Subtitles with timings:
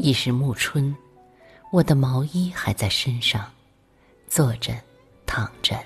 [0.00, 0.94] 已是暮春，
[1.72, 3.44] 我的毛衣还在身上，
[4.28, 4.72] 坐着，
[5.26, 5.76] 躺着，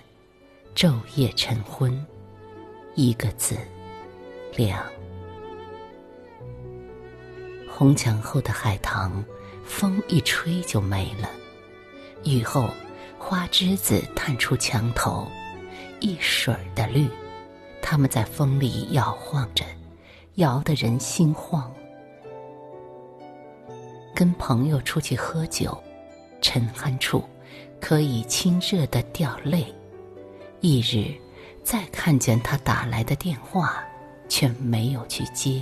[0.74, 2.04] 昼夜晨昏，
[2.94, 3.56] 一个字，
[4.54, 4.85] 凉。
[7.67, 9.24] 红墙后的海棠，
[9.64, 11.31] 风一吹就没了。
[12.24, 12.69] 雨后，
[13.19, 15.26] 花枝子探出墙头，
[16.01, 17.09] 一水儿的绿，
[17.80, 19.65] 它们在风里摇晃着，
[20.34, 21.72] 摇得人心慌。
[24.22, 25.76] 跟朋友出去喝酒，
[26.40, 27.24] 沉酣处
[27.80, 29.66] 可以亲热的掉泪。
[30.60, 31.12] 一日
[31.64, 33.82] 再看见他打来的电话，
[34.28, 35.60] 却没有去接。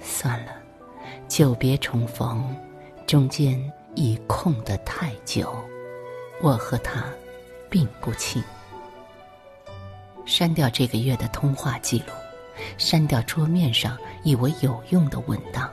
[0.00, 0.52] 算了，
[1.26, 2.54] 久别重逢，
[3.04, 3.60] 中间
[3.96, 5.52] 已空得太久，
[6.40, 7.04] 我和他
[7.68, 8.40] 并不亲。
[10.24, 12.12] 删掉这个月的通话记录，
[12.76, 15.68] 删掉桌面上以为有用的文档。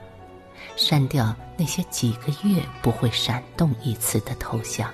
[0.76, 4.92] 删掉那些几个月不会闪动一次的头像。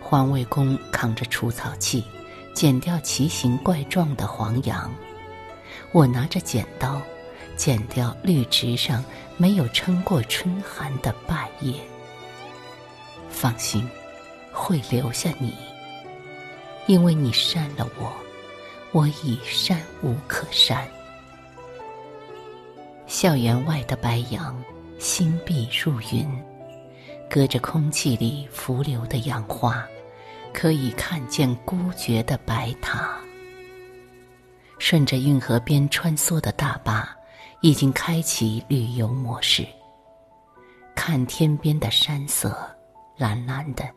[0.00, 2.04] 环卫工扛着除草器，
[2.52, 4.92] 剪掉奇形怪状的黄杨。
[5.92, 7.00] 我拿着剪刀，
[7.56, 9.02] 剪掉绿植上
[9.36, 11.74] 没有撑过春寒的败叶。
[13.30, 13.88] 放心，
[14.52, 15.54] 会留下你，
[16.86, 18.12] 因为你删了我，
[18.92, 20.86] 我已删无可删。
[23.14, 24.60] 校园外的白杨，
[24.98, 26.28] 星碧入云，
[27.30, 29.86] 隔着空气里浮流的杨花，
[30.52, 33.16] 可以看见孤绝的白塔。
[34.80, 37.16] 顺着运河边穿梭的大巴，
[37.60, 39.64] 已经开启旅游模式。
[40.96, 42.68] 看天边的山色，
[43.16, 43.88] 蓝蓝的，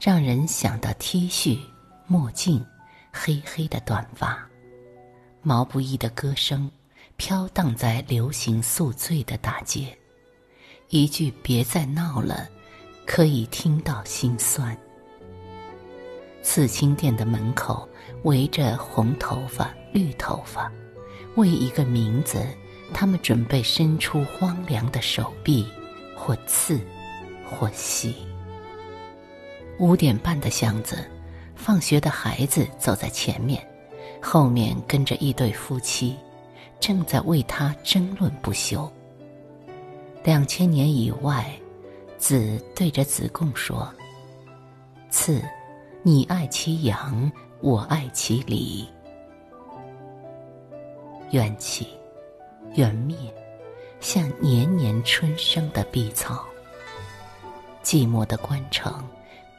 [0.00, 1.58] 让人想到 T 恤、
[2.06, 2.64] 墨镜、
[3.12, 4.42] 黑黑的短发，
[5.42, 6.70] 毛不易的歌声。
[7.16, 9.96] 飘荡在流行宿醉的大街，
[10.88, 12.48] 一句“别再闹了”，
[13.06, 14.76] 可以听到心酸。
[16.42, 17.88] 刺青店的门口
[18.24, 20.70] 围着红头发、绿头发，
[21.36, 22.44] 为一个名字，
[22.92, 25.66] 他们准备伸出荒凉的手臂，
[26.16, 26.80] 或刺，
[27.48, 28.14] 或吸。
[29.78, 31.08] 五点半的巷子，
[31.54, 33.66] 放学的孩子走在前面，
[34.20, 36.16] 后面跟着一对夫妻。
[36.84, 38.92] 正在为他争论不休。
[40.22, 41.50] 两千年以外，
[42.18, 43.90] 子对着子贡说
[45.08, 45.42] ：“次，
[46.02, 48.86] 你爱其阳，我爱其理。
[51.30, 51.88] 缘起，
[52.74, 53.16] 缘灭，
[53.98, 56.44] 像年年春生的碧草。
[57.82, 59.02] 寂寞的关城，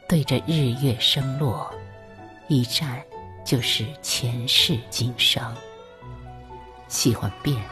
[0.08, 1.74] 对着日月升落，
[2.46, 3.02] 一站
[3.44, 5.42] 就是前世今生。”
[6.88, 7.62] 喜欢变，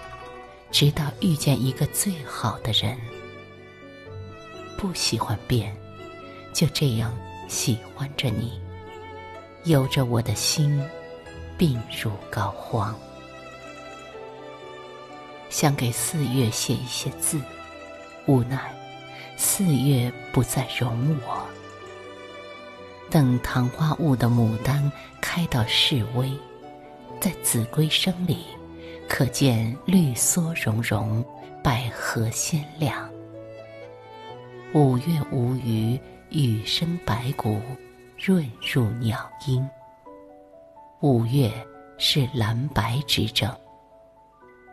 [0.70, 2.98] 直到遇见一个最好的人。
[4.76, 5.75] 不喜欢变，
[6.52, 7.16] 就这样
[7.48, 8.60] 喜欢着你，
[9.64, 10.82] 有着我的心，
[11.56, 12.92] 病入膏肓。
[15.48, 17.41] 想给四月写一些字，
[18.26, 18.74] 无奈
[19.36, 21.47] 四月不再容我。
[23.10, 26.32] 等昙花坞的牡丹开到示威，
[27.20, 28.44] 在子规声里。
[29.16, 31.25] 可见绿蓑茸茸，
[31.62, 33.08] 百合鲜亮。
[34.75, 35.97] 五月无鱼，
[36.30, 37.60] 雨生白骨，
[38.19, 39.64] 润入鸟音。
[41.00, 41.48] 五月
[41.97, 43.48] 是蓝白之争，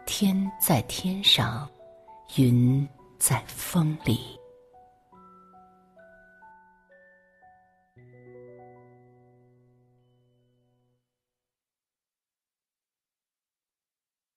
[0.08, 1.70] 天在天上，
[2.36, 4.20] 云在风里。